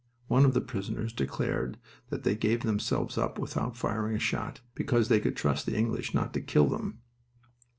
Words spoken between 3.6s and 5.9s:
firing a shot, because they could trust the